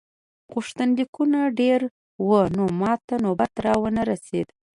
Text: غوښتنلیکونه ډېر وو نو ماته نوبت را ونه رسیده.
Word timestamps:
غوښتنلیکونه 0.53 1.39
ډېر 1.59 1.79
وو 2.27 2.41
نو 2.55 2.63
ماته 2.81 3.15
نوبت 3.25 3.53
را 3.65 3.73
ونه 3.81 4.03
رسیده. 4.11 4.53